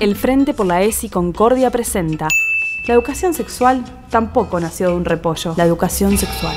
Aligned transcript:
El 0.00 0.16
Frente 0.16 0.54
por 0.54 0.64
la 0.64 0.80
ESI 0.80 1.10
Concordia 1.10 1.70
presenta. 1.70 2.26
La 2.86 2.94
educación 2.94 3.34
sexual 3.34 3.84
tampoco 4.08 4.58
nació 4.58 4.88
de 4.88 4.94
un 4.94 5.04
repollo. 5.04 5.52
La 5.58 5.64
educación 5.64 6.16
sexual. 6.16 6.56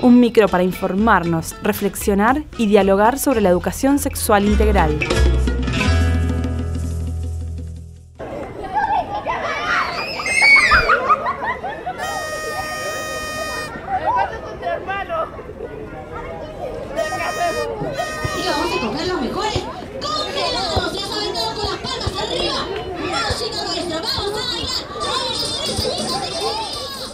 Un 0.00 0.18
micro 0.18 0.48
para 0.48 0.64
informarnos, 0.64 1.54
reflexionar 1.62 2.44
y 2.56 2.68
dialogar 2.68 3.18
sobre 3.18 3.42
la 3.42 3.50
educación 3.50 3.98
sexual 3.98 4.46
integral. 4.46 4.98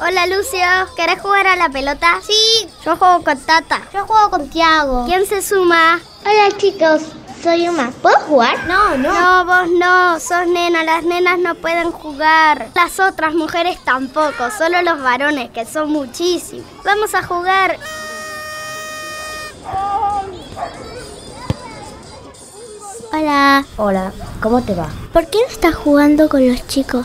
Hola 0.00 0.26
Lucio, 0.28 0.60
¿querés 0.94 1.20
jugar 1.20 1.48
a 1.48 1.56
la 1.56 1.70
pelota? 1.70 2.20
Sí, 2.24 2.68
yo 2.84 2.96
juego 2.96 3.24
con 3.24 3.36
Tata. 3.40 3.82
Yo 3.92 4.06
juego 4.06 4.30
con 4.30 4.48
Tiago. 4.48 5.04
¿Quién 5.06 5.26
se 5.26 5.42
suma? 5.42 6.00
Hola 6.24 6.56
chicos, 6.56 7.02
soy 7.42 7.68
Uma. 7.68 7.90
¿Puedo 8.00 8.16
jugar? 8.20 8.64
No, 8.68 8.96
no. 8.96 9.12
No, 9.12 9.44
vos 9.44 9.68
no, 9.76 10.20
sos 10.20 10.46
nena, 10.46 10.84
las 10.84 11.02
nenas 11.02 11.40
no 11.40 11.56
pueden 11.56 11.90
jugar. 11.90 12.68
Las 12.76 13.00
otras 13.00 13.34
mujeres 13.34 13.82
tampoco, 13.84 14.50
solo 14.56 14.82
los 14.82 15.02
varones, 15.02 15.50
que 15.50 15.66
son 15.66 15.90
muchísimos. 15.90 16.64
Vamos 16.84 17.12
a 17.16 17.24
jugar. 17.24 17.76
Hola. 23.12 23.64
Hola, 23.76 24.12
¿cómo 24.40 24.62
te 24.62 24.76
va? 24.76 24.88
¿Por 25.12 25.26
qué 25.26 25.38
no 25.40 25.48
estás 25.48 25.74
jugando 25.74 26.28
con 26.28 26.46
los 26.46 26.64
chicos 26.68 27.04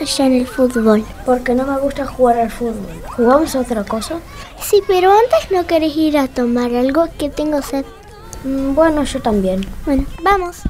allá 0.00 0.26
en 0.26 0.34
el 0.34 0.46
fútbol? 0.46 1.04
Porque 1.24 1.54
no 1.54 1.66
me 1.66 1.78
gusta 1.78 2.06
jugar 2.06 2.38
al 2.38 2.50
fútbol. 2.50 3.02
¿Jugamos 3.16 3.54
a 3.54 3.60
otra 3.60 3.84
cosa? 3.84 4.16
Sí, 4.60 4.82
pero 4.86 5.10
antes 5.12 5.50
no 5.50 5.66
querés 5.66 5.96
ir 5.96 6.18
a 6.18 6.28
tomar 6.28 6.74
algo 6.74 7.06
que 7.18 7.28
tengo 7.30 7.62
sed. 7.62 7.84
Mm, 8.44 8.74
Bueno, 8.74 9.04
yo 9.04 9.20
también. 9.20 9.64
Bueno, 9.84 10.04
vamos. 10.22 10.62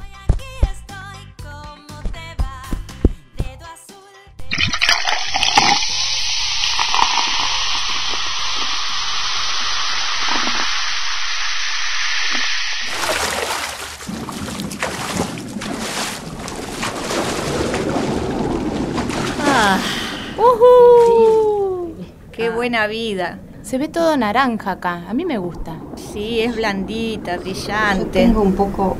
Qué 22.31 22.49
buena 22.49 22.87
vida. 22.87 23.39
Se 23.63 23.77
ve 23.77 23.87
todo 23.87 24.15
naranja 24.15 24.71
acá, 24.71 25.03
a 25.09 25.13
mí 25.13 25.25
me 25.25 25.37
gusta. 25.37 25.73
Sí, 26.13 26.39
es 26.39 26.55
blandita, 26.55 27.37
brillante. 27.37 28.05
Tengo 28.23 28.41
un 28.41 28.53
poco, 28.53 28.95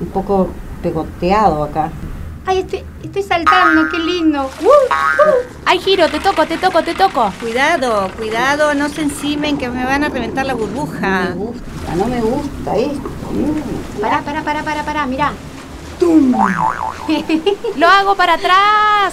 un 0.00 0.06
poco 0.06 0.48
pegoteado 0.82 1.64
acá. 1.64 1.90
Ay, 2.46 2.60
estoy, 2.60 2.82
estoy 3.02 3.22
saltando, 3.22 3.88
qué 3.90 3.98
lindo. 3.98 4.48
Ay, 5.66 5.78
Giro, 5.78 6.08
te 6.08 6.20
toco, 6.20 6.46
te 6.46 6.56
toco, 6.58 6.82
te 6.82 6.94
toco. 6.94 7.32
Cuidado, 7.40 8.10
cuidado, 8.16 8.74
no 8.74 8.88
se 8.88 9.02
encimen 9.02 9.58
que 9.58 9.68
me 9.68 9.84
van 9.84 10.04
a 10.04 10.08
reventar 10.08 10.46
la 10.46 10.54
No 10.54 10.58
me 10.60 10.64
burbuja. 10.66 11.32
gusta, 11.34 11.94
no 11.96 12.06
me 12.06 12.20
gusta 12.20 12.76
esto. 12.76 13.08
Mm. 13.32 14.00
Pará, 14.00 14.22
pará, 14.22 14.42
pará, 14.42 14.62
pará, 14.62 14.82
pará, 14.84 15.06
mirá. 15.06 15.32
Lo 17.76 17.86
hago 17.86 18.16
para 18.16 18.34
atrás. 18.34 19.12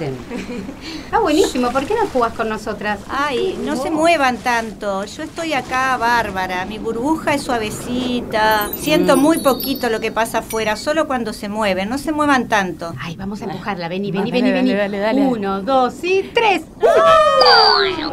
¿Y 0.00 0.04
de 0.04 0.14
qué 0.14 0.32
se 0.32 0.42
divierten? 0.42 1.02
Ah, 1.12 1.18
buenísimo, 1.20 1.70
¿por 1.70 1.84
qué 1.84 1.94
no 1.94 2.06
jugás 2.06 2.32
con 2.32 2.48
nosotras? 2.48 3.00
Ay, 3.08 3.58
no 3.64 3.76
se 3.76 3.90
muevan 3.90 4.38
tanto. 4.38 5.04
Yo 5.04 5.22
estoy 5.22 5.52
acá, 5.52 5.96
Bárbara. 5.96 6.64
Mi 6.64 6.78
burbuja 6.78 7.34
es 7.34 7.42
suavecita. 7.42 8.70
Siento 8.74 9.16
muy 9.16 9.38
poquito 9.38 9.90
lo 9.90 10.00
que 10.00 10.10
pasa 10.10 10.38
afuera, 10.38 10.76
solo 10.76 11.06
cuando 11.06 11.32
se 11.32 11.48
mueven. 11.48 11.88
No 11.88 11.98
se 11.98 12.12
muevan 12.12 12.48
tanto. 12.48 12.94
Ay, 12.98 13.16
vamos 13.16 13.42
a 13.42 13.44
empujarla, 13.44 13.88
vení, 13.88 14.10
vení, 14.10 14.30
vení, 14.30 14.50
dale, 14.50 14.62
vení. 14.62 14.74
dale, 14.74 14.98
dale. 14.98 15.20
Uno, 15.26 15.62
dos 15.62 16.02
y 16.02 16.30
tres. 16.34 16.62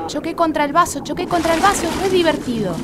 Choqué 0.08 0.36
contra 0.36 0.66
el 0.66 0.74
vaso, 0.74 1.00
choqué 1.02 1.28
contra 1.28 1.54
el 1.54 1.62
vaso, 1.62 1.88
es 1.88 2.02
re 2.02 2.10
divertido. 2.10 2.76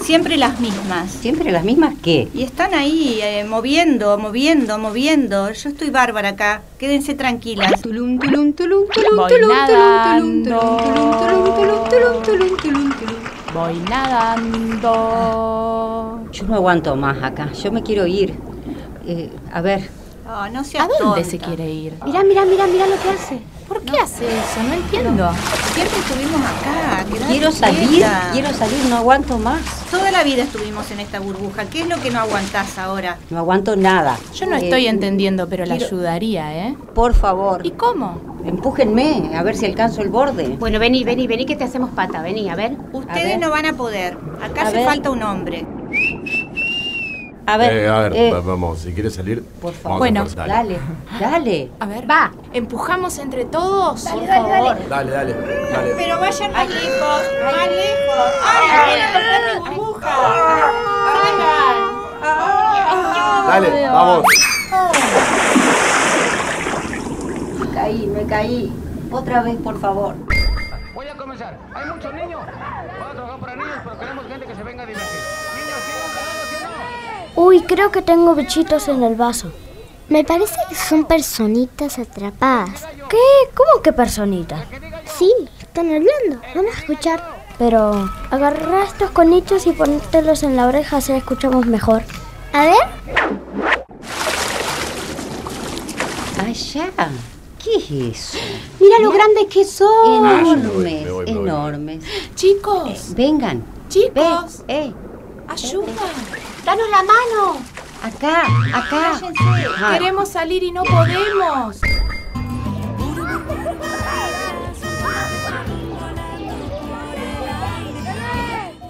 Siempre 0.00 0.36
las 0.36 0.58
mismas. 0.60 1.10
¿Siempre 1.10 1.50
las 1.52 1.64
mismas 1.64 1.94
qué? 2.02 2.28
Y 2.34 2.42
están 2.42 2.72
ahí, 2.74 3.18
eh, 3.22 3.44
moviendo, 3.44 4.16
moviendo, 4.18 4.78
moviendo. 4.78 5.50
Yo 5.52 5.68
estoy 5.68 5.90
bárbara 5.90 6.30
acá. 6.30 6.62
Quédense 6.78 7.14
tranquilas. 7.14 7.80
Tulum, 7.82 8.18
tulum, 8.18 8.52
tulum, 8.54 8.84
tulum, 8.88 9.16
Voy 9.16 9.28
tulum, 9.32 9.50
tulum, 9.66 9.66
tulum, 9.66 10.44
nadando. 10.44 10.60
tulum, 10.78 11.10
tulum, 11.18 11.44
tulum, 11.54 11.84
tulum, 11.90 12.22
tulum, 12.24 12.56
tulum, 12.56 12.90
tulum. 12.98 13.16
Voy 13.54 13.74
nadando. 13.90 14.94
Yo 16.32 16.44
no 16.46 16.54
aguanto 16.54 16.96
más 16.96 17.22
acá. 17.22 17.52
Yo 17.52 17.70
me 17.72 17.82
quiero 17.82 18.06
ir. 18.06 18.34
Eh, 19.06 19.30
a 19.52 19.60
ver, 19.60 19.88
Oh, 20.30 20.46
no 20.52 20.62
seas 20.62 20.84
¿A 20.84 20.88
dónde 20.88 21.22
tonta. 21.22 21.24
se 21.24 21.38
quiere 21.38 21.70
ir? 21.70 21.94
Mirá, 22.04 22.22
mirá, 22.22 22.44
mirá, 22.44 22.66
mirá 22.66 22.86
lo 22.86 23.00
que 23.00 23.08
hace. 23.08 23.40
¿Por 23.68 23.82
qué 23.82 23.98
hace 23.98 24.24
eso? 24.26 24.62
No 24.66 24.72
entiendo. 24.74 25.30
Siempre 25.74 25.98
estuvimos 25.98 26.40
acá. 26.40 27.04
quiero 27.28 27.52
salir, 27.52 27.88
quieta. 27.88 28.30
quiero 28.32 28.52
salir, 28.54 28.84
no 28.88 28.96
aguanto 28.96 29.38
más. 29.38 29.60
Toda 29.90 30.10
la 30.10 30.24
vida 30.24 30.42
estuvimos 30.44 30.90
en 30.90 31.00
esta 31.00 31.20
burbuja. 31.20 31.66
¿Qué 31.66 31.82
es 31.82 31.88
lo 31.88 32.00
que 32.00 32.10
no 32.10 32.20
aguantás 32.20 32.78
ahora? 32.78 33.18
No 33.30 33.38
aguanto 33.38 33.76
nada. 33.76 34.16
Yo 34.34 34.46
no 34.46 34.56
Eh, 34.56 34.64
estoy 34.64 34.86
entendiendo, 34.86 35.48
pero 35.48 35.66
la 35.66 35.76
quiero- 35.76 35.86
ayudaría, 35.96 36.66
¿eh? 36.68 36.76
Por 36.94 37.14
favor, 37.14 37.64
¿Y 37.64 37.72
cómo? 37.72 38.38
empújenme 38.44 39.32
a 39.36 39.42
ver 39.42 39.56
si 39.56 39.66
alcanzo 39.66 40.00
el 40.02 40.08
borde. 40.08 40.48
Bueno, 40.58 40.78
vení, 40.78 41.04
vení, 41.04 41.26
vení 41.26 41.44
que 41.44 41.56
te 41.56 41.64
hacemos 41.64 41.90
pata, 41.90 42.22
vení, 42.22 42.48
a 42.48 42.54
ver. 42.56 42.72
Ustedes 42.92 43.24
ver. 43.24 43.38
no 43.38 43.50
van 43.50 43.66
a 43.66 43.74
poder. 43.74 44.16
Acá 44.42 44.62
A 44.62 44.66
hace 44.68 44.76
ver. 44.76 44.84
falta 44.86 45.10
un 45.10 45.22
hombre. 45.22 45.66
A 47.50 47.56
ver, 47.56 47.72
Eh, 47.72 47.88
a 47.88 47.98
ver, 48.00 48.12
eh, 48.14 48.30
va- 48.30 48.40
vamos, 48.40 48.78
si 48.80 48.92
quieres 48.92 49.14
salir, 49.14 49.42
por 49.42 49.72
vamos 49.72 49.78
a 49.78 49.82
favor. 49.82 49.98
Bueno, 50.00 50.20
forzar. 50.20 50.48
dale, 50.48 50.78
dale. 51.18 51.70
A 51.80 51.86
ver, 51.86 52.10
Va. 52.10 52.30
¿Empujamos 52.52 53.16
entre 53.18 53.46
todos? 53.46 54.02
por 54.02 54.26
favor. 54.26 54.76
Dale, 54.86 55.10
dale, 55.10 55.32
dale. 55.72 55.94
Pero 55.96 56.20
vayan 56.20 56.52
más 56.52 56.68
lejos, 56.68 57.22
más 57.42 57.68
lejos. 57.68 58.32
¡Ay, 58.44 59.00
romper 59.14 59.40
mi 59.54 59.76
burbuja! 59.78 60.14
Dale, 63.48 63.86
vamos. 63.88 64.24
Me 67.60 67.66
caí, 67.74 68.06
me 68.08 68.22
caí. 68.26 68.72
Otra 69.10 69.42
vez, 69.42 69.56
por 69.56 69.80
favor. 69.80 70.14
Voy 70.94 71.06
a 71.08 71.14
comenzar. 71.16 71.56
Hay 71.74 71.86
muchos 71.86 72.12
niños. 72.12 72.40
Vamos 72.44 73.10
a 73.10 73.14
trabajar 73.14 73.40
para 73.40 73.56
niños, 73.56 73.76
pero 73.84 73.98
queremos 73.98 74.26
gente 74.26 74.46
que 74.46 74.54
se 74.54 74.62
venga 74.62 74.82
a 74.82 74.86
divertir. 74.86 75.18
Niños, 75.56 75.78
¿sí? 75.86 75.92
Uy, 77.40 77.62
creo 77.62 77.92
que 77.92 78.02
tengo 78.02 78.34
bichitos 78.34 78.88
en 78.88 79.04
el 79.04 79.14
vaso. 79.14 79.52
Me 80.08 80.24
parece 80.24 80.56
que 80.68 80.74
son 80.74 81.04
personitas 81.04 81.96
atrapadas. 81.96 82.84
¿Qué? 83.08 83.16
¿Cómo 83.54 83.80
que 83.80 83.92
personitas? 83.92 84.66
Sí, 85.16 85.32
están 85.60 85.86
hablando. 85.86 86.44
Vamos 86.56 86.74
a 86.74 86.80
escuchar. 86.80 87.22
Pero 87.56 88.10
agarra 88.32 88.82
estos 88.82 89.12
conitos 89.12 89.68
y 89.68 89.72
ponértelos 89.72 90.42
en 90.42 90.56
la 90.56 90.66
oreja 90.66 90.96
así 90.96 91.12
escuchamos 91.12 91.64
mejor. 91.66 92.02
A 92.52 92.64
ver. 92.64 92.74
Allá. 96.44 96.90
¿Qué 97.62 97.76
es 97.76 97.90
eso? 98.32 98.38
Mira 98.80 98.96
lo 99.00 99.12
grandes 99.12 99.46
que 99.46 99.64
son. 99.64 100.26
Enormes, 100.26 100.58
me 100.58 100.68
voy, 100.68 100.82
me 100.82 101.10
voy, 101.12 101.26
me 101.26 101.32
voy. 101.34 101.42
enormes. 101.44 102.04
Chicos, 102.34 103.14
Vengan. 103.14 103.62
chicos, 103.88 104.64
Ve, 104.66 104.74
eh, 104.74 104.94
ayuda. 105.46 105.92
Danos 106.68 106.90
la 106.90 107.02
mano. 107.02 107.62
acá, 108.02 108.42
acá. 108.74 109.18
Ay, 109.40 109.98
Queremos 109.98 110.28
salir 110.28 110.62
y 110.62 110.70
no 110.70 110.82
podemos. 110.84 111.80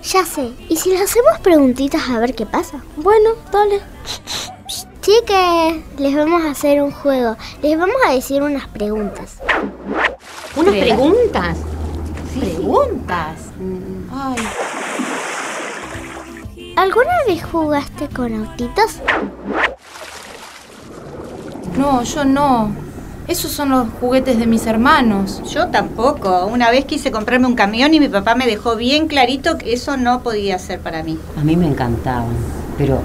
Ya 0.02 0.24
sé. 0.24 0.52
¿Y 0.68 0.76
si 0.76 0.90
les 0.90 1.02
hacemos 1.02 1.38
preguntitas 1.40 2.08
a 2.08 2.18
ver 2.18 2.34
qué 2.34 2.46
pasa? 2.46 2.80
Bueno, 2.96 3.30
dale. 3.52 3.80
Chiques, 5.02 5.76
les 5.98 6.16
vamos 6.16 6.42
a 6.44 6.50
hacer 6.50 6.82
un 6.82 6.90
juego. 6.90 7.36
Les 7.62 7.78
vamos 7.78 7.96
a 8.06 8.12
decir 8.12 8.42
unas 8.42 8.66
preguntas. 8.68 9.36
Unas 10.56 10.72
Pre- 10.74 10.80
preguntas. 10.82 11.56
Preguntas. 12.38 13.36
Ay, 14.12 14.36
¿Alguna 16.78 17.10
vez 17.26 17.42
jugaste 17.42 18.08
con 18.08 18.32
autitos? 18.32 19.00
no, 21.76 22.04
yo 22.04 22.24
no. 22.24 22.70
Esos 23.26 23.50
son 23.50 23.70
los 23.70 23.88
juguetes 24.00 24.38
de 24.38 24.46
mis 24.46 24.64
hermanos. 24.64 25.42
Yo 25.52 25.66
tampoco. 25.70 26.46
Una 26.46 26.70
vez 26.70 26.84
quise 26.84 27.10
comprarme 27.10 27.48
un 27.48 27.56
camión 27.56 27.94
y 27.94 27.98
mi 27.98 28.08
papá 28.08 28.36
me 28.36 28.46
dejó 28.46 28.76
bien 28.76 29.08
clarito 29.08 29.58
que 29.58 29.72
eso 29.72 29.96
no 29.96 30.22
podía 30.22 30.56
ser 30.60 30.78
para 30.78 31.02
mí. 31.02 31.18
A 31.36 31.42
mí 31.42 31.56
me 31.56 31.66
encantaban, 31.66 32.36
pero 32.78 33.00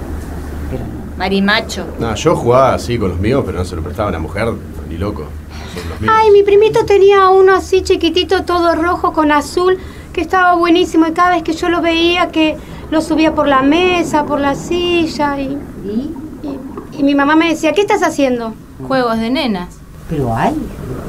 Marimacho. 1.17 1.87
No, 1.97 2.13
yo 2.13 2.35
jugaba 2.35 2.75
así 2.75 2.99
con 2.99 3.09
los 3.09 3.19
míos, 3.19 3.41
pero 3.43 3.57
no 3.57 3.65
se 3.65 3.75
lo 3.75 3.81
prestaba 3.81 4.09
a 4.09 4.11
la 4.11 4.19
mujer, 4.19 4.53
ni 4.87 4.97
loco. 4.97 5.25
Son 5.73 5.89
los 5.89 5.99
míos. 5.99 6.13
Ay, 6.15 6.29
mi 6.29 6.43
primito 6.43 6.85
tenía 6.85 7.29
uno 7.29 7.55
así 7.55 7.81
chiquitito, 7.81 8.43
todo 8.43 8.75
rojo 8.75 9.13
con 9.13 9.31
azul, 9.31 9.79
que 10.13 10.21
estaba 10.21 10.53
buenísimo 10.53 11.07
y 11.07 11.13
cada 11.13 11.31
vez 11.31 11.41
que 11.41 11.53
yo 11.53 11.69
lo 11.69 11.81
veía 11.81 12.27
que 12.29 12.55
lo 12.93 13.01
subía 13.01 13.33
por 13.33 13.47
la 13.47 13.63
mesa, 13.63 14.23
por 14.25 14.39
la 14.39 14.53
silla 14.53 15.39
y... 15.39 15.57
¿Y? 15.83 16.13
Y, 16.43 16.99
y 16.99 17.03
mi 17.03 17.15
mamá 17.15 17.35
me 17.35 17.49
decía, 17.49 17.73
¿qué 17.73 17.81
estás 17.81 18.03
haciendo? 18.03 18.53
Juegos 18.87 19.17
de 19.17 19.31
nenas. 19.31 19.69
¿Pero 20.09 20.35
hay 20.35 20.53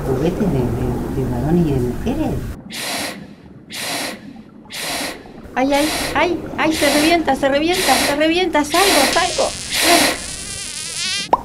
juguetes 0.07 0.41
de, 0.41 0.47
de- 0.47 1.25
de 1.25 1.31
varones 1.31 1.67
y 1.67 1.73
de 1.73 1.81
mujeres? 1.81 2.35
Ay, 5.57 5.73
ay, 5.75 5.89
ay, 6.15 6.45
ay, 6.57 6.73
se 6.73 6.93
revienta, 6.95 7.37
se 7.37 7.49
revienta, 7.51 7.95
se 7.95 8.17
revienta, 8.17 8.65
salgo, 8.65 8.87
salgo. 9.13 9.51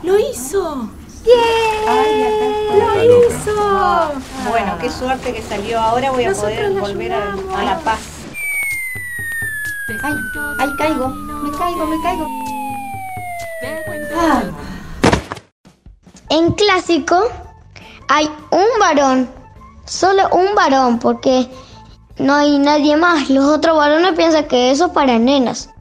¡Lo 0.04 0.18
hizo! 0.18 0.90
Está 1.22 2.76
¡Lo 2.76 3.28
hizo! 3.28 4.12
Bueno, 4.50 4.78
qué 4.80 4.90
suerte 4.90 5.34
que 5.34 5.42
salió. 5.42 5.80
Ahora 5.80 6.12
voy 6.12 6.24
a 6.24 6.30
Nosotros 6.30 6.54
poder 6.56 6.80
volver 6.80 7.12
a 7.14 7.36
la 7.64 7.78
paz. 7.80 8.00
Ay, 9.90 10.14
ay, 10.60 10.70
caigo, 10.78 11.08
me 11.10 11.52
caigo, 11.58 11.86
me 11.88 12.02
caigo. 12.04 12.28
Ah. 14.16 14.44
En 16.30 16.52
clásico 16.52 17.18
hay 18.08 18.30
un 18.52 18.80
varón, 18.80 19.28
solo 19.86 20.30
un 20.30 20.54
varón, 20.54 21.00
porque 21.00 21.50
no 22.20 22.36
hay 22.36 22.60
nadie 22.60 22.98
más. 22.98 23.32
Los 23.32 23.46
otros 23.46 23.78
varones 23.78 24.14
piensan 24.14 24.48
que 24.48 24.70
eso 24.70 24.88
es 24.88 24.92
para 24.92 25.18
nenas. 25.18 25.72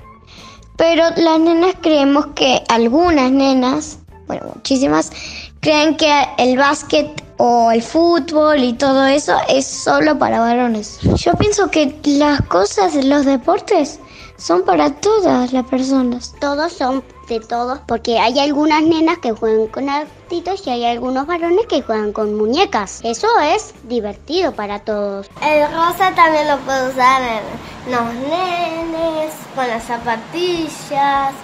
Pero 0.79 1.05
las 1.17 1.39
nenas 1.39 1.75
creemos 1.83 2.29
que 2.29 2.63
algunas 2.71 3.31
nenas, 3.31 3.99
bueno, 4.27 4.53
muchísimas, 4.55 5.13
creen 5.61 5.99
que 5.99 6.11
el 6.39 6.57
básquet 6.57 7.28
o 7.38 7.70
el 7.70 7.82
fútbol 7.82 8.62
y 8.62 8.75
todo 8.75 9.06
eso 9.06 9.37
es 9.49 9.67
solo 9.67 10.19
para 10.19 10.40
varones. 10.40 10.99
Yo 11.17 11.35
pienso 11.35 11.70
que 11.70 11.99
las 12.05 12.43
cosas, 12.43 12.94
los 13.05 13.25
deportes, 13.25 14.00
son 14.37 14.62
para 14.62 14.90
todas 14.90 15.52
las 15.52 15.64
personas. 15.67 16.35
Todos 16.40 16.73
son 16.73 17.02
de 17.29 17.40
todos, 17.40 17.81
porque 17.87 18.19
hay 18.19 18.38
algunas 18.38 18.82
nenas 18.82 19.19
que 19.19 19.32
juegan 19.32 19.67
con 19.69 19.88
artitos 19.88 20.67
y 20.67 20.70
hay 20.70 20.85
algunos 20.85 21.26
varones 21.26 21.67
que 21.67 21.82
juegan 21.82 22.12
con 22.12 22.35
muñecas. 22.35 23.00
Eso 23.05 23.29
es 23.40 23.75
divertido 23.85 24.52
para 24.52 24.81
todos. 24.81 25.29
El 25.43 25.70
rosa 25.73 26.14
también 26.14 26.49
lo 26.49 26.58
puede 26.58 26.90
usar 26.90 27.20
en 27.23 27.93
los 27.93 28.14
nenes, 28.14 29.32
con 29.55 29.69
las 29.69 29.85
zapatillas. 29.85 31.35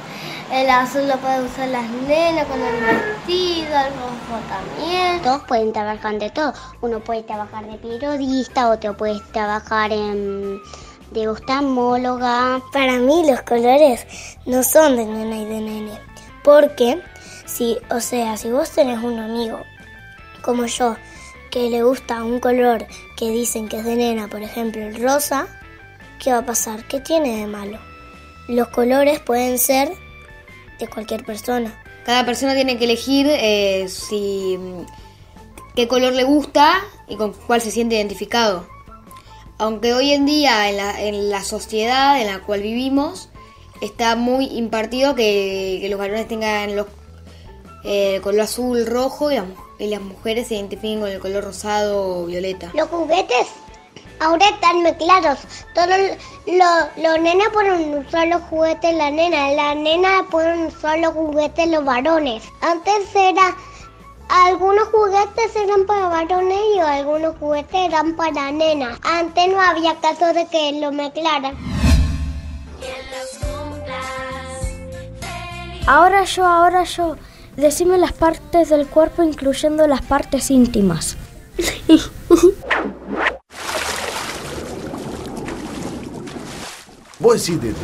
El 0.53 0.69
azul 0.71 1.09
lo 1.09 1.17
puede 1.17 1.43
usar 1.43 1.69
las 1.69 1.89
nenas 1.91 2.47
con 2.47 2.61
el 2.61 2.81
vestido, 2.81 3.67
el 3.67 3.93
rojo 3.95 4.41
también. 4.49 5.23
Todos 5.23 5.43
pueden 5.45 5.73
trabajar 5.73 6.19
de 6.19 6.31
todo. 6.31 6.53
Uno 6.81 7.01
puede 7.01 7.23
trabajar 7.23 7.67
de 7.67 7.77
periodista, 7.79 8.69
otro 8.69 8.97
puede 8.97 9.21
trabajar 9.33 9.93
en 9.93 10.61
de 11.11 11.29
oftalmóloga. 11.29 12.61
Para 12.73 12.99
mí 12.99 13.25
los 13.29 13.41
colores 13.43 14.07
no 14.47 14.63
son 14.63 14.97
de 14.97 15.07
nena 15.07 15.37
y 15.37 15.45
de 15.45 15.61
nene. 15.61 15.99
Porque, 16.43 17.01
si, 17.47 17.79
o 17.91 18.01
sea, 18.01 18.37
si 18.37 18.51
vos 18.51 18.71
tenés 18.71 19.03
un 19.03 19.19
amigo 19.19 19.61
como 20.43 20.67
yo 20.67 20.97
que 21.51 21.71
le 21.71 21.83
gusta 21.83 22.23
un 22.23 22.41
color 22.41 22.87
que 23.17 23.31
dicen 23.31 23.69
que 23.69 23.79
es 23.79 23.85
de 23.85 23.97
nena, 23.97 24.29
por 24.29 24.43
ejemplo 24.43 24.83
el 24.83 25.01
rosa, 25.01 25.47
¿qué 26.19 26.33
va 26.33 26.39
a 26.39 26.47
pasar? 26.47 26.85
¿Qué 26.85 27.01
tiene 27.01 27.37
de 27.37 27.47
malo? 27.47 27.79
Los 28.49 28.69
colores 28.69 29.21
pueden 29.21 29.59
ser 29.59 29.93
de 30.79 30.89
cualquier 30.89 31.25
persona. 31.25 31.83
Cada 32.05 32.25
persona 32.27 32.55
tiene 32.55 32.77
que 32.79 32.85
elegir 32.85 33.27
eh, 33.31 33.87
si 33.89 34.59
qué 35.75 35.89
color 35.89 36.13
le 36.13 36.25
gusta 36.25 36.75
y 37.09 37.17
con 37.17 37.33
cuál 37.33 37.61
se 37.61 37.71
siente 37.71 37.97
identificado. 37.97 38.67
Aunque 39.59 39.95
hoy 39.95 40.13
en 40.13 40.27
día 40.27 40.69
en 40.69 40.77
la, 40.77 41.01
en 41.03 41.31
la 41.31 41.43
sociedad 41.45 42.21
en 42.21 42.27
la 42.27 42.41
cual 42.41 42.61
vivimos 42.63 43.29
está 43.81 44.17
muy 44.17 44.47
impartido 44.47 45.15
que, 45.15 45.79
que 45.81 45.89
los 45.89 45.99
varones 45.99 46.27
tengan 46.29 46.75
los, 46.77 46.87
eh, 47.85 48.17
el 48.17 48.23
color 48.23 48.43
azul, 48.43 48.85
rojo 48.87 49.31
y, 49.31 49.37
las 49.37 49.47
mu- 49.47 49.55
y 49.79 49.87
las 49.87 50.01
mujeres 50.01 50.49
se 50.49 50.55
identifiquen 50.57 51.01
con 51.01 51.09
el 51.11 51.21
color 51.21 51.45
rosado 51.45 52.23
o 52.23 52.27
violeta. 52.27 52.71
Los 52.75 52.89
juguetes 52.89 53.47
ahora 54.21 54.47
están 54.49 54.83
muy 54.83 54.93
claros. 54.95 55.39
Todos 55.75 55.99
los 56.47 56.85
los 56.97 57.21
nenas 57.21 57.49
pueden 57.53 57.95
usar 57.95 58.29
los 58.29 58.43
juguetes 58.43 58.95
la 58.95 59.11
nena, 59.11 59.53
la 59.53 59.75
nena 59.75 60.27
pueden 60.31 60.67
usar 60.67 60.99
los 60.99 61.15
juguetes 61.15 61.69
los 61.69 61.85
varones. 61.85 62.43
Antes 62.61 63.15
era 63.15 63.57
algunos 64.29 64.89
juguetes 64.89 65.55
eran 65.57 65.87
para 65.87 66.09
varones 66.09 66.59
y 66.75 66.79
algunos 66.81 67.37
juguetes 67.39 67.75
eran 67.75 68.15
para 68.17 68.51
nenas. 68.51 68.99
Antes 69.03 69.49
no 69.49 69.61
había 69.61 69.95
caso 69.97 70.33
de 70.33 70.47
que 70.47 70.73
lo 70.81 70.93
mezclaran. 70.93 71.57
Ahora 75.87 76.25
yo, 76.25 76.47
ahora 76.47 76.85
yo. 76.85 77.17
Decime 77.57 77.99
las 77.99 78.13
partes 78.13 78.69
del 78.71 78.87
cuerpo 78.87 79.23
incluyendo 79.23 79.87
las 79.87 80.03
partes 80.03 80.51
íntimas. 80.51 81.17
¿Vos 87.35 87.45
decís 87.47 87.61
de, 87.61 87.69
de- 87.71 87.75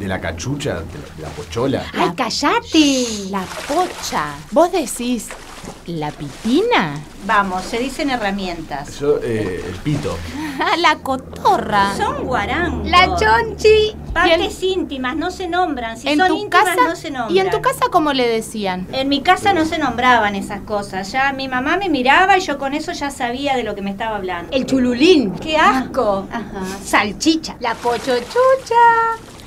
de 0.00 0.08
la 0.08 0.18
cachucha, 0.22 0.76
de 0.76 0.80
la, 0.80 1.16
de 1.16 1.22
la 1.22 1.28
pochola? 1.28 1.84
¡Ay, 1.92 2.12
cállate! 2.16 3.04
La 3.28 3.42
pocha. 3.66 4.36
¿Vos 4.52 4.72
decís 4.72 5.26
la 5.84 6.10
pitina? 6.12 6.98
Vamos, 7.26 7.62
se 7.64 7.78
dicen 7.78 8.08
herramientas. 8.08 8.98
Yo, 9.00 9.18
eh, 9.22 9.62
el 9.68 9.74
pito. 9.80 10.16
La 10.78 10.96
cotorra. 10.96 11.96
Son 11.96 12.24
guarangos. 12.24 12.88
La 12.88 13.16
chonchi. 13.16 13.94
Partes 14.12 14.62
íntimas, 14.62 15.16
no 15.16 15.30
se 15.30 15.48
nombran. 15.48 15.96
Si 15.96 16.08
¿En 16.08 16.18
son 16.18 16.28
tu 16.28 16.36
íntimas, 16.38 16.64
casa? 16.64 16.88
no 16.88 16.96
se 16.96 17.10
nombran. 17.10 17.36
¿Y 17.36 17.40
en 17.40 17.50
tu 17.50 17.60
casa 17.60 17.86
cómo 17.92 18.12
le 18.12 18.26
decían? 18.28 18.86
En 18.92 19.08
mi 19.08 19.20
casa 19.22 19.52
no 19.52 19.64
se 19.64 19.78
nombraban 19.78 20.34
esas 20.34 20.60
cosas. 20.62 21.12
Ya 21.12 21.32
mi 21.32 21.46
mamá 21.48 21.76
me 21.76 21.88
miraba 21.88 22.36
y 22.36 22.40
yo 22.40 22.58
con 22.58 22.74
eso 22.74 22.92
ya 22.92 23.10
sabía 23.10 23.56
de 23.56 23.62
lo 23.62 23.74
que 23.74 23.82
me 23.82 23.90
estaba 23.90 24.16
hablando. 24.16 24.50
El 24.56 24.66
chululín. 24.66 25.32
¡Qué 25.34 25.56
asco! 25.56 26.26
Ajá. 26.32 26.64
Salchicha. 26.84 27.56
La 27.60 27.74
pochochucha. 27.74 28.74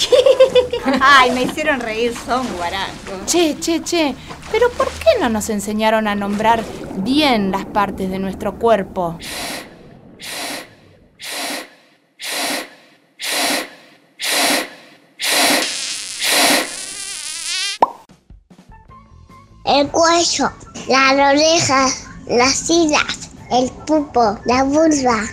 Ay, 1.02 1.32
me 1.32 1.44
hicieron 1.44 1.80
reír, 1.80 2.14
son 2.26 2.46
guarangos. 2.56 3.26
Che, 3.26 3.58
che, 3.60 3.82
che. 3.84 4.16
Pero 4.52 4.70
¿por 4.72 4.88
qué 4.88 5.20
no 5.20 5.30
nos 5.30 5.50
enseñaron 5.50 6.08
a 6.08 6.16
nombrar 6.16 6.64
bien 6.98 7.52
las 7.52 7.66
partes 7.66 8.10
de 8.10 8.20
nuestro 8.20 8.56
cuerpo? 8.56 9.18
El 19.72 19.90
cuello, 19.90 20.52
las 20.90 21.14
orejas, 21.14 22.06
las 22.28 22.70
hilas, 22.70 23.30
el 23.52 23.72
pupo, 23.86 24.38
la 24.44 24.66
vulva, 24.66 25.24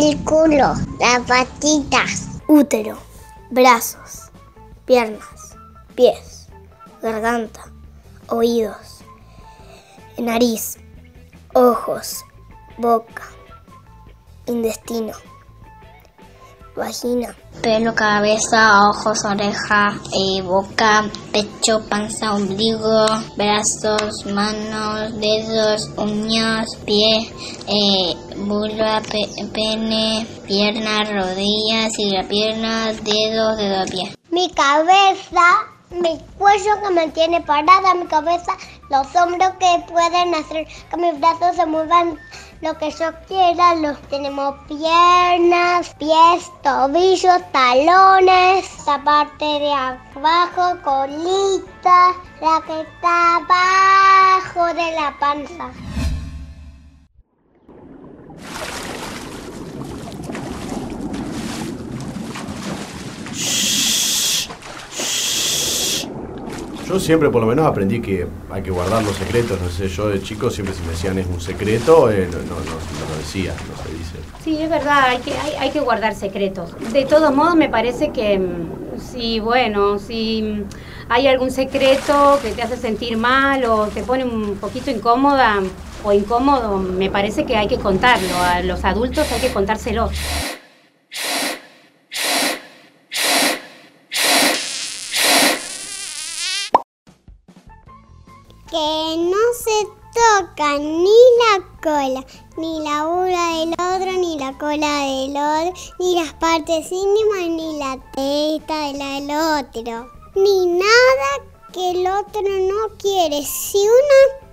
el 0.00 0.18
culo, 0.24 0.74
las 0.98 1.20
patitas. 1.28 2.26
Útero, 2.48 2.98
brazos, 3.50 4.32
piernas, 4.86 5.54
pies, 5.94 6.48
garganta, 7.00 7.70
oídos, 8.26 9.04
nariz, 10.18 10.78
ojos, 11.54 12.24
boca, 12.78 13.22
intestino, 14.46 15.14
vagina. 16.76 17.34
Pelo, 17.62 17.94
cabeza, 17.94 18.88
ojos, 18.90 19.24
oreja, 19.24 19.88
boca, 20.44 21.04
pecho, 21.32 21.80
panza, 21.88 22.34
ombligo, 22.34 23.06
brazos, 23.36 24.26
manos, 24.26 25.18
dedos, 25.18 25.88
uñas, 25.96 26.66
pie, 26.84 27.32
eh, 27.66 28.14
vulva, 28.36 29.00
pe- 29.10 29.46
pene, 29.52 30.26
piernas, 30.46 31.08
rodillas, 31.10 31.98
y 31.98 32.10
las 32.10 32.26
piernas, 32.26 33.02
dedos, 33.02 33.56
dedo 33.56 33.80
de 33.80 33.90
pie. 33.90 34.16
Mi 34.30 34.50
cabeza, 34.50 35.42
mi 35.90 36.18
cuello 36.38 36.70
que 36.86 36.94
me 36.94 37.08
tiene 37.08 37.40
parada, 37.40 37.94
mi 37.94 38.06
cabeza, 38.06 38.52
los 38.90 39.06
hombros 39.16 39.50
que 39.58 39.82
pueden 39.90 40.34
hacer 40.34 40.66
que 40.90 40.96
mis 40.98 41.18
brazos 41.18 41.56
se 41.56 41.66
muevan 41.66 42.18
lo 42.60 42.76
que 42.78 42.90
yo 42.90 43.12
quiera. 43.26 43.74
Los 43.76 44.00
tenemos 44.08 44.54
piernas, 44.66 45.94
pies, 45.98 46.50
tobillos, 46.62 47.40
talones, 47.52 48.86
la 48.86 49.02
parte 49.04 49.44
de 49.44 49.72
abajo, 49.72 50.78
colita, 50.82 52.12
la 52.40 52.62
que 52.66 52.80
está 52.80 53.36
abajo 53.36 54.66
de 54.74 54.92
la 54.92 55.14
panza. 55.18 55.70
Yo 66.88 67.00
siempre 67.00 67.28
por 67.30 67.40
lo 67.40 67.48
menos 67.48 67.66
aprendí 67.66 68.00
que 68.00 68.26
hay 68.48 68.62
que 68.62 68.70
guardar 68.70 69.02
los 69.02 69.16
secretos, 69.16 69.60
no 69.60 69.68
sé, 69.68 69.88
yo 69.88 70.08
de 70.08 70.22
chico 70.22 70.50
siempre 70.50 70.72
si 70.72 70.82
me 70.82 70.90
decían 70.90 71.18
es 71.18 71.26
un 71.26 71.40
secreto, 71.40 72.10
eh, 72.10 72.28
no, 72.30 72.38
no, 72.38 72.44
no, 72.44 72.54
no 72.54 73.10
lo 73.10 73.18
decía, 73.18 73.52
no 73.54 73.82
se 73.82 73.98
dice. 73.98 74.14
Sí, 74.44 74.62
es 74.62 74.70
verdad, 74.70 75.08
hay 75.08 75.18
que, 75.18 75.32
hay, 75.32 75.54
hay 75.58 75.70
que 75.70 75.80
guardar 75.80 76.14
secretos. 76.14 76.70
De 76.92 77.04
todos 77.04 77.34
modos, 77.34 77.56
me 77.56 77.68
parece 77.68 78.12
que 78.12 78.38
mm, 78.38 79.00
si, 79.00 79.40
bueno, 79.40 79.98
si 79.98 80.42
mm, 80.42 80.64
hay 81.08 81.26
algún 81.26 81.50
secreto 81.50 82.38
que 82.40 82.52
te 82.52 82.62
hace 82.62 82.76
sentir 82.76 83.16
mal 83.16 83.64
o 83.64 83.88
te 83.88 84.04
pone 84.04 84.24
un 84.24 84.56
poquito 84.56 84.88
incómoda 84.92 85.60
o 86.04 86.12
incómodo, 86.12 86.78
me 86.78 87.10
parece 87.10 87.44
que 87.44 87.56
hay 87.56 87.66
que 87.66 87.78
contarlo. 87.78 88.36
A 88.38 88.62
los 88.62 88.84
adultos 88.84 89.26
hay 89.32 89.40
que 89.40 89.52
contárselo. 89.52 90.08
Que 98.70 99.16
no 99.18 99.38
se 99.54 99.86
toca 100.16 100.78
ni 100.78 101.18
la 101.38 101.62
cola, 101.82 102.24
ni 102.56 102.80
la 102.80 103.06
ura 103.06 103.58
del 103.58 103.72
otro, 103.72 104.12
ni 104.18 104.38
la 104.38 104.56
cola 104.58 105.02
del 105.02 105.36
otro, 105.36 105.72
ni 106.00 106.14
las 106.14 106.32
partes 106.34 106.90
íntimas, 106.90 107.48
ni 107.48 107.78
la 107.78 107.96
testa 108.14 108.88
de 108.88 108.98
la 108.98 109.20
del 109.20 109.30
otro. 109.60 110.10
Ni 110.34 110.66
nada 110.66 111.28
que 111.72 111.90
el 111.90 112.06
otro 112.06 112.42
no 112.42 112.96
quiere. 112.98 113.42
Si 113.42 113.78
uno 113.78 114.46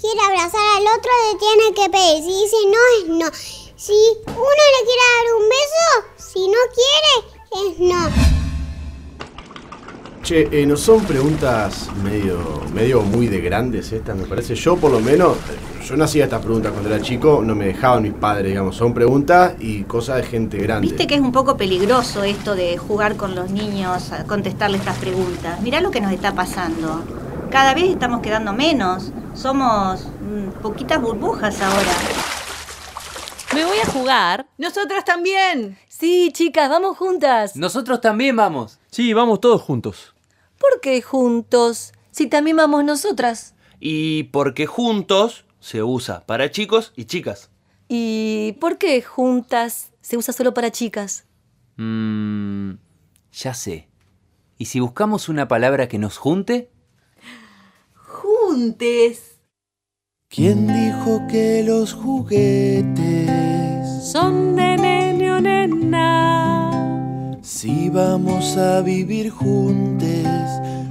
quiere 0.00 0.20
abrazar 0.20 0.60
al 0.76 0.86
otro, 0.98 1.10
le 1.32 1.38
tiene 1.38 1.74
que 1.74 1.90
pedir. 1.90 2.22
Si 2.22 2.42
dice 2.42 2.56
no, 2.66 2.78
es 2.98 3.08
no. 3.08 3.30
Si 3.76 3.92
uno 4.26 4.62
le 4.74 4.86
quiere 4.86 5.04
dar 5.16 5.34
un 5.36 5.48
beso, 5.48 6.32
si 6.32 6.48
no 6.48 6.58
quiere, 6.76 7.70
es 7.70 7.78
no. 7.80 8.31
Che, 10.22 10.48
eh, 10.52 10.66
¿no 10.66 10.76
son 10.76 11.02
preguntas 11.04 11.90
medio, 12.04 12.38
medio 12.72 13.02
muy 13.02 13.26
de 13.26 13.40
grandes 13.40 13.90
estas, 13.90 14.16
me 14.16 14.24
parece? 14.24 14.54
Yo 14.54 14.76
por 14.76 14.92
lo 14.92 15.00
menos, 15.00 15.36
yo 15.84 15.96
no 15.96 16.04
hacía 16.04 16.24
estas 16.24 16.40
preguntas 16.40 16.70
cuando 16.70 16.94
era 16.94 17.02
chico, 17.02 17.42
no 17.44 17.56
me 17.56 17.66
dejaban 17.66 18.04
mis 18.04 18.12
padres, 18.12 18.46
digamos, 18.46 18.76
son 18.76 18.94
preguntas 18.94 19.54
y 19.58 19.82
cosas 19.82 20.18
de 20.18 20.22
gente 20.22 20.58
grande. 20.58 20.86
Viste 20.86 21.08
que 21.08 21.16
es 21.16 21.20
un 21.20 21.32
poco 21.32 21.56
peligroso 21.56 22.22
esto 22.22 22.54
de 22.54 22.78
jugar 22.78 23.16
con 23.16 23.34
los 23.34 23.50
niños, 23.50 24.12
a 24.12 24.22
contestarle 24.22 24.78
estas 24.78 24.96
preguntas. 24.98 25.60
Mirá 25.60 25.80
lo 25.80 25.90
que 25.90 26.00
nos 26.00 26.12
está 26.12 26.32
pasando. 26.36 27.02
Cada 27.50 27.74
vez 27.74 27.90
estamos 27.90 28.20
quedando 28.20 28.52
menos. 28.52 29.12
Somos 29.34 30.06
mm, 30.20 30.60
poquitas 30.62 31.02
burbujas 31.02 31.60
ahora. 31.60 31.90
Me 33.54 33.64
voy 33.64 33.78
a 33.78 33.86
jugar. 33.86 34.46
Nosotras 34.56 35.04
también. 35.04 35.76
Sí, 35.88 36.30
chicas, 36.32 36.70
vamos 36.70 36.96
juntas. 36.96 37.54
Nosotros 37.56 38.00
también 38.00 38.34
vamos. 38.36 38.78
Sí, 38.90 39.12
vamos 39.12 39.40
todos 39.40 39.60
juntos. 39.60 40.11
¿Por 40.62 40.80
qué 40.80 41.02
juntos? 41.02 41.92
Si 42.12 42.28
también 42.28 42.56
vamos 42.56 42.84
nosotras. 42.84 43.56
Y 43.80 44.22
porque 44.24 44.66
juntos 44.66 45.44
se 45.58 45.82
usa 45.82 46.24
para 46.24 46.52
chicos 46.52 46.92
y 46.94 47.06
chicas. 47.06 47.50
¿Y 47.88 48.56
por 48.60 48.78
qué 48.78 49.02
juntas 49.02 49.90
se 50.00 50.16
usa 50.16 50.32
solo 50.32 50.54
para 50.54 50.70
chicas? 50.70 51.26
Mmm, 51.78 52.74
ya 53.32 53.54
sé. 53.54 53.88
¿Y 54.56 54.66
si 54.66 54.78
buscamos 54.78 55.28
una 55.28 55.48
palabra 55.48 55.88
que 55.88 55.98
nos 55.98 56.16
junte? 56.16 56.70
Juntes. 57.96 59.40
¿Quién 60.28 60.68
dijo 60.68 61.26
que 61.28 61.64
los 61.66 61.92
juguetes 61.92 62.88
son 64.12 64.54
de 64.54 64.76
nene 64.76 65.32
o 65.32 65.40
nena? 65.40 66.51
Si 67.42 67.90
vamos 67.90 68.56
a 68.56 68.80
vivir 68.82 69.30
juntes, 69.30 70.26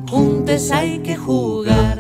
Juntes 0.10 0.70
hay 0.74 1.00
que 1.00 1.16
jugar. 1.16 1.98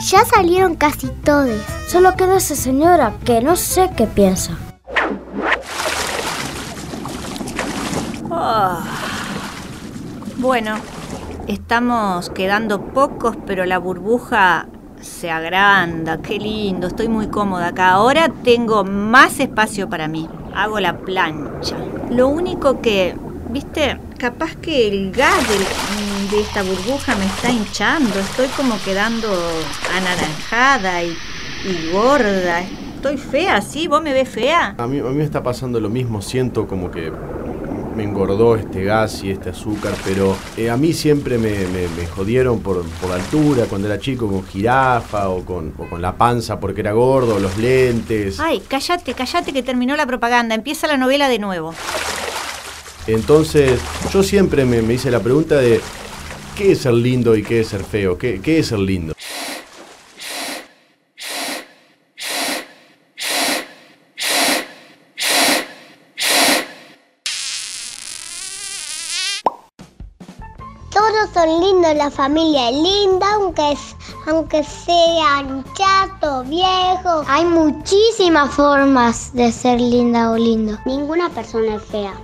Ya 0.00 0.24
salieron 0.24 0.74
casi 0.74 1.06
todos. 1.06 1.62
Solo 1.86 2.14
queda 2.16 2.38
esa 2.38 2.56
señora 2.56 3.14
que 3.24 3.40
no 3.40 3.54
sé 3.54 3.90
qué 3.96 4.08
piensa. 4.08 4.58
Ah. 8.28 8.82
Bueno, 10.38 10.74
estamos 11.46 12.28
quedando 12.30 12.86
pocos, 12.86 13.36
pero 13.46 13.64
la 13.64 13.78
burbuja 13.78 14.66
se 15.02 15.30
agranda. 15.30 16.18
Qué 16.22 16.38
lindo, 16.38 16.86
estoy 16.86 17.08
muy 17.08 17.26
cómoda 17.26 17.68
acá. 17.68 17.90
Ahora 17.90 18.30
tengo 18.42 18.84
más 18.84 19.40
espacio 19.40 19.88
para 19.88 20.08
mí. 20.08 20.28
Hago 20.54 20.80
la 20.80 20.98
plancha. 20.98 21.76
Lo 22.10 22.28
único 22.28 22.80
que, 22.80 23.14
viste, 23.50 23.98
capaz 24.18 24.54
que 24.56 24.88
el 24.88 25.12
gas 25.12 25.46
de 26.30 26.40
esta 26.40 26.62
burbuja 26.62 27.14
me 27.16 27.26
está 27.26 27.50
hinchando. 27.50 28.18
Estoy 28.18 28.48
como 28.48 28.76
quedando 28.84 29.28
anaranjada 29.96 31.02
y, 31.02 31.16
y 31.64 31.90
gorda. 31.92 32.62
Estoy 32.96 33.16
fea, 33.16 33.60
¿sí? 33.60 33.88
¿Vos 33.88 34.00
me 34.00 34.12
ves 34.12 34.28
fea? 34.28 34.74
A 34.78 34.86
mí, 34.86 35.00
a 35.00 35.02
mí 35.02 35.14
me 35.14 35.24
está 35.24 35.42
pasando 35.42 35.80
lo 35.80 35.90
mismo, 35.90 36.22
siento 36.22 36.68
como 36.68 36.90
que 36.90 37.12
me 37.94 38.04
engordó 38.04 38.56
este 38.56 38.84
gas 38.84 39.22
y 39.22 39.30
este 39.30 39.50
azúcar, 39.50 39.92
pero 40.04 40.36
eh, 40.56 40.70
a 40.70 40.76
mí 40.76 40.92
siempre 40.92 41.38
me, 41.38 41.50
me- 41.68 41.88
me 41.88 42.06
jodieron 42.06 42.60
por, 42.60 42.82
por 43.00 43.10
la 43.10 43.16
altura, 43.16 43.66
cuando 43.68 43.86
era 43.88 43.98
chico 43.98 44.26
con 44.28 44.44
jirafa 44.46 45.28
o 45.28 45.44
con, 45.44 45.74
o 45.78 45.88
con 45.88 46.00
la 46.00 46.16
panza 46.16 46.58
porque 46.58 46.80
era 46.80 46.92
gordo, 46.92 47.38
los 47.38 47.56
lentes. 47.58 48.40
Ay, 48.40 48.62
cállate, 48.66 49.14
cállate 49.14 49.52
que 49.52 49.62
terminó 49.62 49.94
la 49.96 50.06
propaganda. 50.06 50.54
Empieza 50.54 50.86
la 50.86 50.96
novela 50.96 51.28
de 51.28 51.38
nuevo. 51.38 51.74
Entonces 53.06 53.80
yo 54.12 54.22
siempre 54.22 54.64
me, 54.64 54.80
me 54.82 54.94
hice 54.94 55.10
la 55.10 55.20
pregunta 55.20 55.56
de 55.56 55.80
¿qué 56.56 56.72
es 56.72 56.78
ser 56.80 56.94
lindo 56.94 57.36
y 57.36 57.42
qué 57.42 57.60
es 57.60 57.68
ser 57.68 57.82
feo? 57.84 58.16
¿Qué, 58.16 58.40
qué 58.40 58.60
es 58.60 58.68
ser 58.68 58.78
lindo? 58.78 59.14
La 71.94 72.10
familia 72.10 72.70
es 72.70 72.76
linda, 72.76 73.26
aunque, 73.34 73.76
aunque 74.26 74.64
sean 74.64 75.64
chatos, 75.74 76.48
viejos. 76.48 77.26
Hay 77.28 77.44
muchísimas 77.44 78.54
formas 78.54 79.32
de 79.34 79.52
ser 79.52 79.80
linda 79.80 80.30
o 80.30 80.36
lindo. 80.36 80.78
Ninguna 80.84 81.28
persona 81.30 81.76
es 81.76 81.84
fea. 81.84 82.14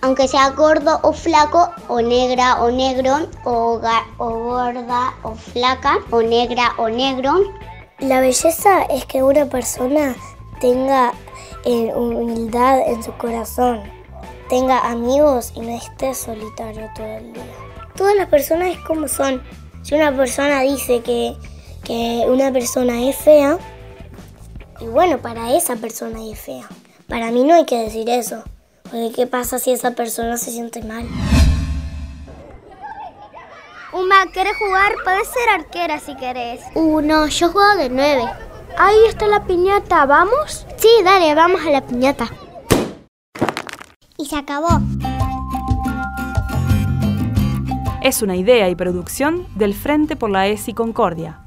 Aunque 0.00 0.28
sea 0.28 0.50
gordo 0.50 1.00
o 1.02 1.12
flaco, 1.12 1.70
o 1.88 2.00
negra 2.00 2.62
o 2.62 2.70
negro, 2.70 3.28
o, 3.44 3.80
o 4.18 4.30
gorda 4.30 5.14
o 5.22 5.34
flaca, 5.34 5.98
o 6.10 6.22
negra 6.22 6.72
o 6.78 6.88
negro. 6.88 7.34
La 7.98 8.20
belleza 8.20 8.82
es 8.84 9.04
que 9.06 9.22
una 9.22 9.46
persona 9.46 10.14
tenga 10.60 11.12
eh, 11.64 11.92
humildad 11.94 12.78
en 12.86 13.02
su 13.02 13.12
corazón, 13.14 13.82
tenga 14.48 14.78
amigos 14.88 15.52
y 15.56 15.60
no 15.60 15.76
esté 15.76 16.14
solitario 16.14 16.88
todo 16.94 17.06
el 17.06 17.32
día. 17.32 17.67
Todas 17.98 18.14
las 18.14 18.28
personas 18.28 18.68
es 18.68 18.78
como 18.78 19.08
son. 19.08 19.42
Si 19.82 19.96
una 19.96 20.16
persona 20.16 20.60
dice 20.60 21.02
que, 21.02 21.36
que 21.82 22.24
una 22.28 22.52
persona 22.52 23.02
es 23.08 23.16
fea, 23.16 23.58
y 24.80 24.86
bueno, 24.86 25.18
para 25.18 25.52
esa 25.52 25.74
persona 25.74 26.24
es 26.24 26.38
fea. 26.38 26.68
Para 27.08 27.32
mí 27.32 27.42
no 27.42 27.54
hay 27.54 27.64
que 27.64 27.76
decir 27.76 28.08
eso. 28.08 28.44
Porque 28.84 29.10
¿qué 29.14 29.26
pasa 29.26 29.58
si 29.58 29.72
esa 29.72 29.90
persona 29.90 30.38
se 30.38 30.52
siente 30.52 30.80
mal? 30.84 31.08
Uma, 33.92 34.26
¿quieres 34.32 34.56
jugar? 34.56 34.92
Puedes 35.02 35.26
ser 35.26 35.48
arquera 35.48 35.98
si 35.98 36.14
querés. 36.14 36.60
Uno, 36.74 37.26
yo 37.26 37.50
juego 37.50 37.76
de 37.78 37.88
nueve. 37.88 38.22
Ahí 38.78 38.98
está 39.08 39.26
la 39.26 39.44
piñata, 39.44 40.06
¿vamos? 40.06 40.66
Sí, 40.76 40.88
dale, 41.02 41.34
vamos 41.34 41.62
a 41.66 41.70
la 41.70 41.84
piñata. 41.84 42.30
Y 44.16 44.26
se 44.26 44.36
acabó. 44.36 44.80
Es 48.08 48.22
una 48.22 48.36
idea 48.36 48.70
y 48.70 48.74
producción 48.74 49.46
del 49.54 49.74
Frente 49.74 50.16
por 50.16 50.30
la 50.30 50.46
ESI 50.46 50.72
Concordia. 50.72 51.40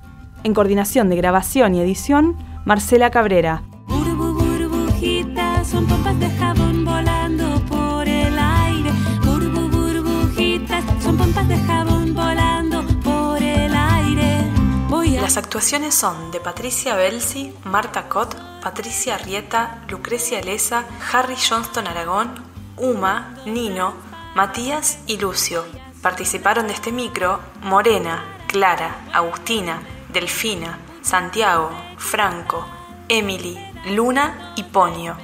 En 0.44 0.54
coordinación 0.54 1.10
de 1.10 1.16
grabación 1.16 1.74
y 1.74 1.82
edición, 1.82 2.38
Marcela 2.66 3.10
Cabrera. 3.10 3.64
Burbu, 3.88 4.34
burbujitas, 4.36 5.68
son 5.68 5.88
pompas 5.88 6.20
de 6.20 6.30
jabón 6.30 6.86
volando 6.86 7.60
por 7.68 8.08
el 8.08 8.38
aire. 8.38 8.92
Burbu, 9.26 9.70
burbujitas, 9.70 10.84
son 11.04 11.18
pompas 11.18 11.48
de 11.48 11.58
jabón 11.58 12.14
volando 12.14 12.86
por 13.04 13.42
el 13.42 13.74
aire. 13.74 14.44
Voy 14.88 15.18
a 15.18 15.22
Las 15.24 15.38
actuaciones 15.38 15.96
son 15.96 16.30
de 16.30 16.42
Patricia 16.42 16.96
Belsi, 16.96 17.56
Marta 17.64 18.08
Cott, 18.08 18.36
Patricia 18.62 19.16
Arrieta, 19.16 19.84
Lucrecia 19.90 20.44
Leza, 20.44 20.86
Harry 21.12 21.38
Johnston 21.38 21.88
Aragón, 21.88 22.36
Uma, 22.78 23.34
Nino, 23.48 23.96
Matías 24.36 25.00
y 25.08 25.18
Lucio. 25.18 25.81
Participaron 26.02 26.66
de 26.66 26.74
este 26.74 26.92
micro 26.92 27.40
Morena, 27.62 28.24
Clara, 28.48 29.06
Agustina, 29.14 29.84
Delfina, 30.12 30.80
Santiago, 31.04 31.70
Franco, 31.98 32.66
Emily, 33.08 33.56
Luna 33.86 34.54
y 34.56 34.64
Ponio. 34.64 35.16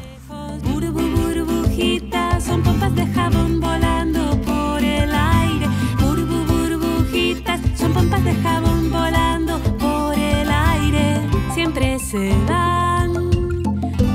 Burbujitas 0.62 2.44
son 2.44 2.62
pompas 2.62 2.94
de 2.94 3.08
jabón 3.08 3.60
volando 3.60 4.40
por 4.42 4.84
el 4.84 5.12
aire. 5.12 5.68
Burbu 6.00 6.46
Burbujitas 6.46 7.60
son 7.76 7.94
pompas 7.94 8.24
de 8.24 8.36
jabón 8.36 8.92
volando 8.92 9.60
por 9.80 10.14
el 10.14 10.48
aire. 10.52 11.22
Siempre 11.56 11.98
se 11.98 12.36
van, 12.48 13.14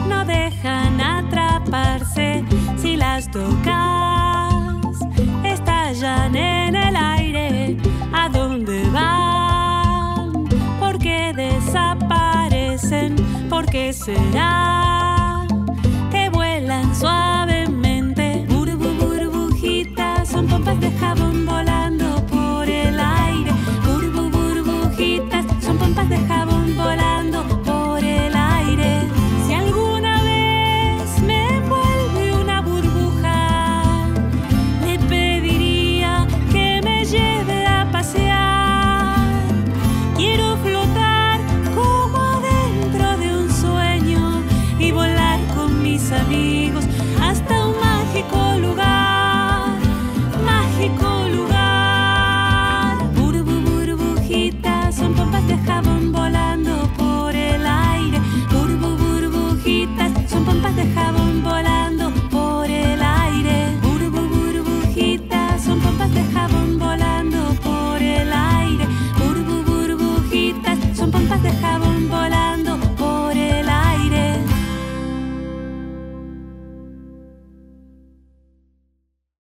no 0.09 0.25
dejan 0.25 1.00
atraparse 1.00 2.45
si 2.76 2.97
las 2.97 3.28
tocan. 3.33 4.12
Dónde 8.33 8.83
van? 8.91 10.33
¿Por 10.81 10.99
qué 10.99 11.33
desaparecen? 11.35 13.17
¿Por 13.49 13.67
qué 13.67 13.93
será 13.93 15.47
que 16.11 16.29
vuelan 16.31 16.95
suaves? 16.95 17.51